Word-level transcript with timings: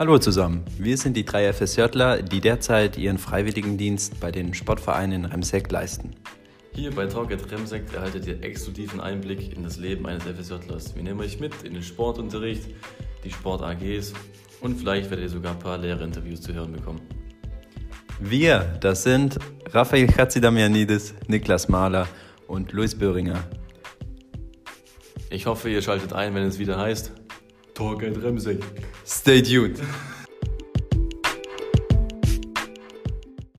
Hallo 0.00 0.16
zusammen, 0.16 0.64
wir 0.78 0.96
sind 0.96 1.14
die 1.14 1.26
drei 1.26 1.52
FSJler, 1.52 2.22
die 2.22 2.40
derzeit 2.40 2.96
ihren 2.96 3.18
Freiwilligendienst 3.18 4.18
bei 4.18 4.32
den 4.32 4.54
Sportvereinen 4.54 5.24
in 5.24 5.30
Remseck 5.30 5.70
leisten. 5.70 6.14
Hier 6.72 6.90
bei 6.90 7.04
Talk 7.04 7.30
at 7.30 7.52
Remsekt 7.52 7.92
erhaltet 7.92 8.26
ihr 8.26 8.42
exklusiven 8.42 8.98
Einblick 8.98 9.54
in 9.54 9.62
das 9.62 9.76
Leben 9.76 10.06
eines 10.06 10.22
FSJlers. 10.24 10.96
Wir 10.96 11.02
nehmen 11.02 11.20
euch 11.20 11.38
mit 11.38 11.52
in 11.64 11.74
den 11.74 11.82
Sportunterricht, 11.82 12.62
die 13.24 13.30
Sport-AGs 13.30 14.14
und 14.62 14.78
vielleicht 14.78 15.10
werdet 15.10 15.26
ihr 15.26 15.28
sogar 15.28 15.52
ein 15.52 15.58
paar 15.58 15.76
Lehrerinterviews 15.76 16.40
zu 16.40 16.54
hören 16.54 16.72
bekommen. 16.72 17.02
Wir, 18.20 18.60
das 18.80 19.02
sind 19.02 19.38
Raphael 19.70 20.06
Chatzidamianidis, 20.06 21.12
Niklas 21.26 21.68
Mahler 21.68 22.08
und 22.46 22.72
Luis 22.72 22.94
Böhringer. 22.98 23.44
Ich 25.28 25.44
hoffe, 25.44 25.68
ihr 25.68 25.82
schaltet 25.82 26.14
ein, 26.14 26.34
wenn 26.34 26.44
es 26.44 26.58
wieder 26.58 26.78
heißt 26.78 27.12
Torgeld 27.80 28.18
Remsig. 28.22 28.62
Stay 29.04 29.40
tuned. 29.40 29.80